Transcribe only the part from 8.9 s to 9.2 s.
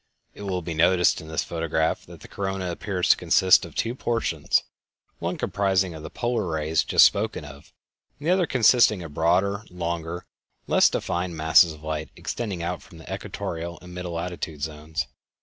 of the